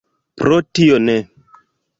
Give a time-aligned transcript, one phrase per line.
[0.41, 1.17] Pro tio ne.